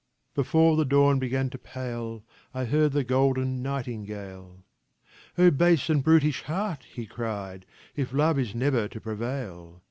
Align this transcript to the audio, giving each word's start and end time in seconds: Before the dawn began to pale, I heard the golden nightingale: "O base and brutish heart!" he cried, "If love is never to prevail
Before 0.33 0.75
the 0.77 0.83
dawn 0.83 1.19
began 1.19 1.51
to 1.51 1.59
pale, 1.59 2.23
I 2.55 2.65
heard 2.65 2.91
the 2.91 3.03
golden 3.03 3.61
nightingale: 3.61 4.63
"O 5.37 5.51
base 5.51 5.91
and 5.91 6.03
brutish 6.03 6.41
heart!" 6.41 6.87
he 6.91 7.05
cried, 7.05 7.67
"If 7.95 8.11
love 8.11 8.39
is 8.39 8.55
never 8.55 8.87
to 8.87 8.99
prevail 8.99 9.79